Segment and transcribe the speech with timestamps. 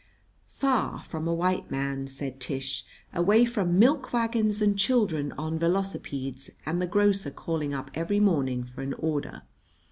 [0.49, 2.85] "Far from a white man," said Tish.
[3.13, 8.63] "Away from milk wagons and children on velocipedes and the grocer calling up every morning
[8.63, 9.43] for an order.